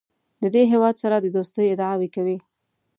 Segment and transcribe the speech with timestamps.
[0.41, 2.37] د دې هېواد سره د دوستۍ ادعاوې کوي.